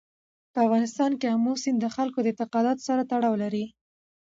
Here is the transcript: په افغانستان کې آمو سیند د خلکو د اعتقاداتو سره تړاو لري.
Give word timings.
په 0.53 0.57
افغانستان 0.65 1.11
کې 1.19 1.27
آمو 1.35 1.53
سیند 1.63 1.79
د 1.81 1.87
خلکو 1.95 2.19
د 2.21 2.27
اعتقاداتو 2.31 2.85
سره 2.89 3.07
تړاو 3.11 3.35
لري. 3.43 3.65